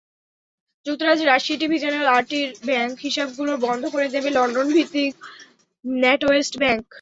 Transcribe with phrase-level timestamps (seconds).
[0.85, 5.11] যুক্তরাজ্যে রাশিয়ার TV channel আরটির ব্যাংক হিসাবগুলো বন্ধ করে দেবে লন্ডনভিত্তিক
[5.85, 6.81] ন্যাটওয়েস্ট ব্যাংক।